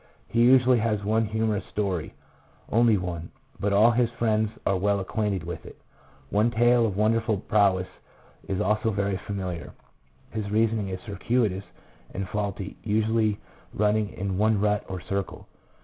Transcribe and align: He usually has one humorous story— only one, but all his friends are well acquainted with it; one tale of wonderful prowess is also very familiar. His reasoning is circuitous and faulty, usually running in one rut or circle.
He 0.27 0.41
usually 0.41 0.79
has 0.79 1.03
one 1.03 1.25
humorous 1.25 1.63
story— 1.67 2.15
only 2.71 2.97
one, 2.97 3.29
but 3.59 3.71
all 3.71 3.91
his 3.91 4.09
friends 4.09 4.49
are 4.65 4.75
well 4.75 4.99
acquainted 4.99 5.43
with 5.43 5.63
it; 5.63 5.79
one 6.31 6.49
tale 6.49 6.87
of 6.87 6.97
wonderful 6.97 7.37
prowess 7.37 7.85
is 8.47 8.59
also 8.59 8.89
very 8.89 9.17
familiar. 9.27 9.73
His 10.31 10.49
reasoning 10.49 10.89
is 10.89 10.99
circuitous 11.01 11.65
and 12.15 12.27
faulty, 12.29 12.77
usually 12.81 13.37
running 13.75 14.09
in 14.13 14.39
one 14.39 14.59
rut 14.59 14.83
or 14.89 14.99
circle. 15.01 15.47